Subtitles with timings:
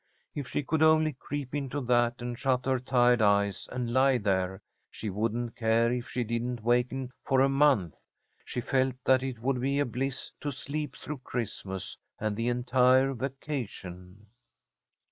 [0.33, 4.59] If she could only creep into that and shut her tired eyes and lie there,
[4.89, 8.07] she wouldn't care if she didn't waken for a month.
[8.43, 14.25] She felt that it would be bliss to sleep through Christmas and the entire vacation.